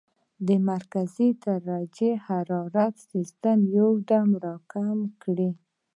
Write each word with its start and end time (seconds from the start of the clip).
د 0.47 0.49
مرکزي 0.71 1.29
درجه 1.45 2.11
حرارت 2.27 2.93
سسټم 3.11 3.59
يو 3.77 3.89
دم 4.09 4.27
را 4.45 4.55
کم 4.71 4.97
کړي- 5.23 5.49